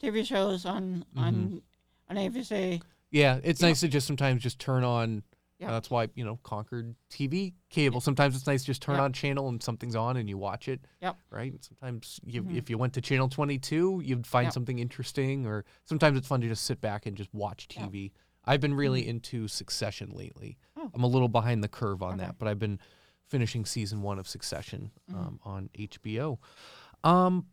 TV 0.01 0.25
shows 0.25 0.65
on 0.65 1.05
Mm-hmm. 1.15 1.19
on 1.19 1.61
on 2.09 2.15
ABC. 2.17 2.81
Yeah, 3.11 3.39
it's 3.43 3.61
Yeah. 3.61 3.67
nice 3.69 3.79
to 3.79 3.87
just 3.87 4.05
sometimes 4.07 4.43
just 4.43 4.59
turn 4.59 4.83
on. 4.83 5.23
Yeah. 5.59 5.71
That's 5.71 5.89
why 5.89 6.07
you 6.15 6.23
know 6.23 6.39
Concord 6.43 6.95
TV 7.11 7.53
cable. 7.69 7.99
Sometimes 7.99 8.35
it's 8.35 8.47
nice 8.47 8.61
to 8.61 8.67
just 8.67 8.81
turn 8.81 8.95
Yeah. 8.95 9.03
on 9.03 9.13
channel 9.13 9.49
and 9.49 9.61
something's 9.61 9.95
on 9.95 10.15
and 10.17 10.29
you 10.29 10.37
watch 10.37 10.67
it. 10.69 10.79
Yep. 11.01 11.17
Right. 11.29 11.51
And 11.51 11.63
sometimes 11.63 12.19
you, 12.25 12.43
Mhm. 12.43 12.55
if 12.55 12.69
you 12.69 12.77
went 12.77 12.93
to 12.93 13.01
channel 13.01 13.27
twenty 13.27 13.59
two, 13.59 14.01
you'd 14.03 14.25
find 14.25 14.45
Yep. 14.45 14.53
something 14.53 14.79
interesting. 14.79 15.45
Or 15.45 15.65
sometimes 15.83 16.17
it's 16.17 16.27
fun 16.27 16.39
to 16.41 16.47
just 16.47 16.63
sit 16.63 16.79
back 16.79 17.05
and 17.05 17.15
just 17.17 17.33
watch 17.33 17.67
Yeah. 17.71 17.85
TV. 17.87 18.13
I've 18.45 18.61
been 18.61 18.73
really 18.73 19.05
into 19.05 19.47
Succession 19.49 20.11
lately. 20.11 20.57
Oh. 20.77 20.89
I'm 20.93 21.03
a 21.03 21.07
little 21.07 21.27
behind 21.27 21.61
the 21.63 21.67
curve 21.67 22.01
on 22.01 22.13
Okay. 22.13 22.25
that, 22.27 22.39
but 22.39 22.47
I've 22.47 22.57
been 22.59 22.79
finishing 23.27 23.65
season 23.65 24.01
one 24.01 24.17
of 24.17 24.27
Succession 24.27 24.91
Mhm. 25.11 25.15
um, 25.15 25.39
on 25.43 25.69
HBO. 25.75 26.39
Um, 27.03 27.47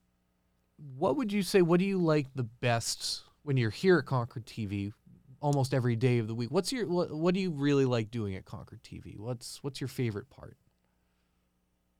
what 0.76 1.16
would 1.16 1.32
you 1.32 1.42
say? 1.42 1.60
What 1.60 1.80
do 1.80 1.86
you 1.86 1.98
like 1.98 2.32
the 2.34 2.44
best 2.44 3.24
when 3.42 3.56
you're 3.56 3.70
here 3.70 3.98
at 3.98 4.06
Concord 4.06 4.46
TV? 4.46 4.92
Almost 5.40 5.74
every 5.74 5.96
day 5.96 6.18
of 6.18 6.26
the 6.28 6.34
week. 6.34 6.50
What's 6.50 6.72
your 6.72 6.86
what? 6.86 7.12
What 7.12 7.34
do 7.34 7.40
you 7.40 7.50
really 7.50 7.84
like 7.84 8.10
doing 8.10 8.34
at 8.34 8.44
Concord 8.44 8.82
TV? 8.82 9.18
What's 9.18 9.62
what's 9.62 9.80
your 9.80 9.88
favorite 9.88 10.30
part? 10.30 10.56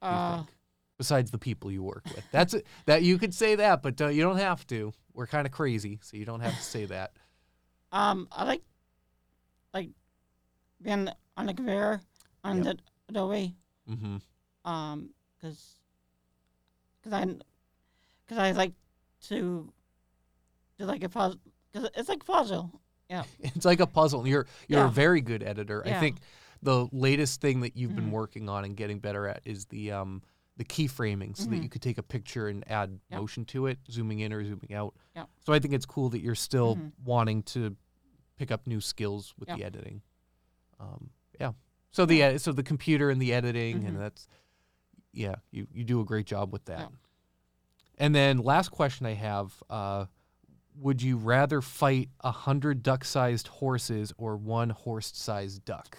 you 0.03 0.09
Uh, 0.09 0.37
think? 0.37 0.49
Besides 0.99 1.31
the 1.31 1.39
people 1.39 1.71
you 1.71 1.83
work 1.83 2.05
with, 2.15 2.25
that's 2.33 2.55
it. 2.55 2.67
That 2.87 3.03
you 3.03 3.19
could 3.19 3.35
say 3.35 3.55
that, 3.57 3.83
but 3.83 4.01
uh, 4.01 4.09
you 4.09 4.23
don't 4.23 4.39
have 4.39 4.67
to. 4.69 4.93
We're 5.13 5.27
kind 5.27 5.47
of 5.47 5.53
crazy, 5.53 5.99
so 6.03 6.17
you 6.17 6.25
don't 6.25 6.41
have 6.41 6.57
to 6.57 6.63
say 6.63 6.87
that. 6.87 7.13
um, 7.93 8.29
I 8.33 8.45
like 8.45 8.63
like 9.75 9.91
being 10.81 11.09
on 11.37 11.47
the 11.47 11.55
conveyor 11.55 12.01
on 12.45 12.65
Yep. 12.65 12.77
the 12.77 12.83
Adobe. 13.11 13.55
Mm-hmm. 13.91 14.17
um 14.71 15.11
because 15.39 15.77
because 17.01 17.13
i 17.13 17.25
because 17.25 18.39
i 18.39 18.51
like 18.51 18.73
to 19.29 19.71
do 20.79 20.85
like 20.85 21.05
a 21.05 21.09
puzzle 21.09 21.39
because 21.71 21.89
it's 21.95 22.09
like 22.09 22.23
a 22.23 22.73
puzzle 23.09 23.27
It's 23.41 23.65
like 23.65 23.81
a 23.81 23.87
puzzle. 23.87 24.27
You're 24.27 24.47
you're 24.69 24.85
a 24.87 24.91
very 24.91 25.21
good 25.21 25.43
editor. 25.43 25.83
I 25.87 25.95
think 26.01 26.19
the 26.63 26.89
latest 26.93 27.41
thing 27.41 27.61
that 27.61 27.77
you've 27.77 27.95
been 27.95 28.07
Mhm. 28.09 28.13
working 28.13 28.49
on 28.49 28.65
and 28.65 28.77
getting 28.77 28.99
better 28.99 29.27
at 29.29 29.43
is 29.45 29.67
the 29.67 29.93
um 29.93 30.23
the 30.57 30.65
keyframing, 30.65 31.37
so 31.37 31.45
that 31.51 31.57
Mhm. 31.57 31.63
you 31.65 31.69
could 31.69 31.83
take 31.83 31.99
a 31.99 32.03
picture 32.03 32.49
and 32.49 32.65
add 32.71 32.99
Yep. 33.11 33.21
motion 33.21 33.45
to 33.47 33.67
it, 33.67 33.79
zooming 33.91 34.21
in 34.21 34.33
or 34.33 34.43
zooming 34.43 34.73
out. 34.73 34.95
Yep. 35.15 35.29
So 35.45 35.53
I 35.53 35.59
think 35.59 35.75
it's 35.75 35.85
cool 35.85 36.09
that 36.11 36.21
you're 36.21 36.35
still 36.35 36.77
Mhm. 36.77 36.93
wanting 37.05 37.43
to 37.45 37.77
pick 38.37 38.51
up 38.51 38.67
new 38.67 38.81
skills 38.81 39.35
with 39.39 39.49
the 39.51 39.63
editing. 39.63 40.01
Um, 40.81 41.11
yeah. 41.39 41.53
So 41.91 42.07
the 42.07 42.23
ed- 42.23 42.41
so 42.41 42.53
the 42.53 42.63
computer 42.63 43.11
and 43.11 43.21
the 43.21 43.33
editing 43.35 43.85
and 43.85 43.97
Mhm. 43.97 44.01
that's 44.01 44.29
yeah 45.13 45.37
you 45.51 45.67
you 45.73 45.85
do 45.85 46.01
a 46.01 46.05
great 46.07 46.27
job 46.27 46.53
with 46.53 46.65
that. 46.67 46.81
Yep. 46.81 46.93
And 47.99 48.15
then 48.15 48.39
last 48.39 48.71
question 48.71 49.05
I 49.07 49.13
have. 49.15 49.63
Uh, 49.71 50.07
would 50.79 51.03
you 51.03 51.17
rather 51.17 51.61
fight 51.61 52.11
a 52.21 52.31
hundred 52.31 52.83
duck-sized 52.83 53.49
horses 53.49 54.13
or 54.19 54.37
one 54.37 54.71
horse-sized 54.71 55.65
duck? 55.65 55.97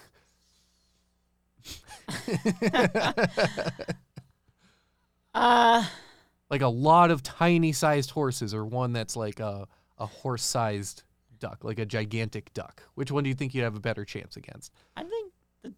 uh 5.34 5.86
like 6.50 6.62
a 6.62 6.68
lot 6.68 7.12
of 7.12 7.22
tiny-sized 7.24 8.12
horses, 8.12 8.54
or 8.54 8.66
one 8.66 8.94
that's 8.94 9.16
like 9.18 9.40
a 9.40 9.68
a 9.98 10.06
horse-sized 10.06 11.04
duck, 11.40 11.64
like 11.64 11.80
a 11.80 11.86
gigantic 11.86 12.54
duck. 12.54 12.84
Which 12.96 13.12
one 13.12 13.24
do 13.24 13.30
you 13.30 13.36
think 13.36 13.54
you'd 13.54 13.64
have 13.64 13.76
a 13.76 13.82
better 13.82 14.06
chance 14.06 14.38
against? 14.38 14.72
i 14.96 15.04
think 15.04 15.34
the 15.64 15.74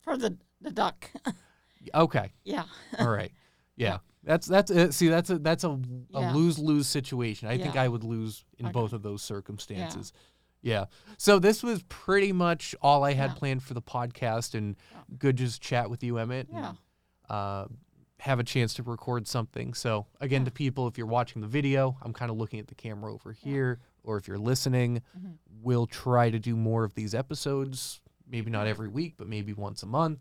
for 0.00 0.16
the 0.16 0.36
the 0.60 0.70
duck 0.70 1.10
Okay, 1.94 2.32
yeah 2.44 2.64
all 2.98 3.10
right, 3.10 3.30
yeah. 3.76 3.98
Yeah. 4.26 4.32
That's 4.32 4.46
that's 4.46 4.70
uh, 4.70 4.90
see 4.90 5.08
that's 5.08 5.30
a 5.30 5.38
that's 5.38 5.64
a, 5.64 5.78
a 6.14 6.32
lose 6.34 6.58
lose 6.58 6.86
situation. 6.88 7.48
I 7.48 7.56
think 7.58 7.76
I 7.76 7.88
would 7.88 8.04
lose 8.04 8.44
in 8.58 8.66
Okay. 8.66 8.72
both 8.72 8.92
of 8.92 9.02
those 9.02 9.22
circumstances. 9.22 10.12
Yeah. 10.62 10.86
So 11.18 11.38
this 11.38 11.62
was 11.62 11.82
pretty 11.84 12.32
much 12.32 12.74
all 12.82 13.04
I 13.04 13.12
had 13.12 13.30
Yeah. 13.30 13.34
planned 13.34 13.62
for 13.62 13.74
the 13.74 13.82
podcast, 13.82 14.54
and 14.54 14.76
Yeah. 14.92 14.98
good 15.18 15.36
just 15.36 15.62
chat 15.62 15.88
with 15.90 16.02
you, 16.02 16.18
Emmett. 16.18 16.48
and, 16.48 16.58
yeah 16.58 16.72
uh, 17.28 17.66
have 18.20 18.38
a 18.38 18.44
chance 18.44 18.72
to 18.72 18.82
record 18.84 19.26
something. 19.28 19.74
So 19.74 20.06
again, 20.20 20.42
Yeah. 20.42 20.46
to 20.46 20.50
people, 20.52 20.86
if 20.88 20.96
you're 20.96 21.06
watching 21.08 21.42
the 21.42 21.48
video, 21.48 21.96
I'm 22.02 22.12
kind 22.12 22.30
of 22.30 22.36
looking 22.36 22.58
at 22.60 22.68
the 22.68 22.74
camera 22.74 23.12
over 23.12 23.32
here, 23.32 23.80
or 24.04 24.16
if 24.16 24.26
you're 24.28 24.38
listening, 24.38 25.02
Mhm. 25.18 25.34
we'll 25.60 25.86
try 25.86 26.30
to 26.30 26.38
do 26.38 26.56
more 26.56 26.82
of 26.84 26.94
these 26.94 27.14
episodes. 27.14 28.00
Maybe 28.26 28.50
not 28.50 28.66
every 28.68 28.88
week, 28.88 29.14
but 29.18 29.26
maybe 29.28 29.52
once 29.52 29.82
a 29.82 29.86
month. 29.86 30.20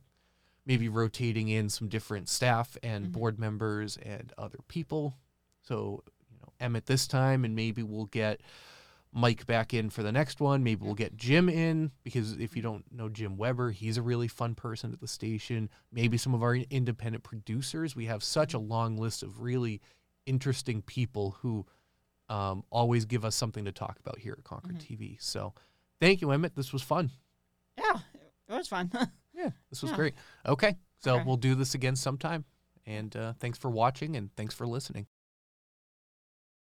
Maybe 0.66 0.90
rotating 0.90 1.48
in 1.50 1.70
some 1.70 1.88
different 1.90 2.28
staff 2.30 2.76
and 2.82 3.08
Mhm. 3.08 3.12
board 3.12 3.40
members 3.40 3.98
and 3.98 4.34
other 4.38 4.60
people. 4.68 5.18
So, 5.62 6.04
you 6.32 6.38
know, 6.40 6.54
Emmett 6.60 6.86
this 6.88 7.08
time, 7.08 7.46
and 7.46 7.56
maybe 7.56 7.84
we'll 7.84 8.06
get 8.08 8.42
Mike 9.12 9.46
back 9.46 9.74
in 9.74 9.90
for 9.90 10.04
the 10.04 10.12
next 10.12 10.42
one. 10.42 10.64
Maybe 10.64 10.84
we'll 10.84 10.94
get 10.96 11.16
Jim 11.16 11.48
in 11.48 11.92
because 12.04 12.34
if 12.34 12.56
you 12.56 12.62
don't 12.62 12.92
know 12.92 13.08
Jim 13.10 13.38
Weber, 13.38 13.72
he's 13.72 13.96
a 13.98 14.02
really 14.02 14.28
fun 14.28 14.56
person 14.56 14.92
at 14.92 15.00
the 15.00 15.08
station. 15.08 15.70
Maybe 15.92 16.18
some 16.18 16.34
of 16.34 16.44
our 16.44 16.56
independent 16.56 17.24
producers. 17.24 17.96
We 17.96 18.06
have 18.08 18.24
such 18.24 18.54
a 18.54 18.60
long 18.60 18.98
list 18.98 19.24
of 19.24 19.40
really 19.42 19.82
interesting 20.26 20.82
people 20.82 21.32
who 21.42 21.66
um, 22.28 22.64
always 22.72 23.06
give 23.06 23.24
us 23.24 23.36
something 23.36 23.66
to 23.66 23.72
talk 23.72 24.00
about 24.00 24.18
here 24.18 24.34
at 24.36 24.44
Concord 24.44 24.80
Mhm. 24.80 24.82
TV. 24.82 25.18
So 25.22 25.54
thank 26.02 26.22
you, 26.22 26.32
Emmett. 26.32 26.56
This 26.56 26.74
was 26.74 26.82
fun. 26.82 27.12
Yeah, 27.78 28.00
it 28.50 28.54
was 28.54 28.68
fun. 28.68 28.90
Yeah, 29.46 29.52
this 29.70 29.82
was 29.82 29.92
Yeah. 29.92 29.98
great. 29.98 30.14
Okay, 30.46 30.76
so 31.00 31.16
Okay. 31.16 31.24
we'll 31.26 31.38
do 31.38 31.56
this 31.56 31.76
again 31.76 31.96
sometime. 31.96 32.46
And 32.86 33.16
uh, 33.16 33.34
thanks 33.40 33.58
for 33.58 33.70
watching 33.72 34.16
and 34.16 34.36
thanks 34.36 34.54
for 34.54 34.68
listening. 34.68 35.08